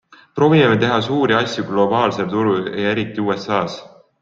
[0.37, 3.81] Proovime teha suuri asju globaalsel turul ja eriti USAs.